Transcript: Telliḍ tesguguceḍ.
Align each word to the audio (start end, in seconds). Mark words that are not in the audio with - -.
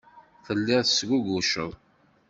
Telliḍ 0.45 0.81
tesguguceḍ. 0.83 1.71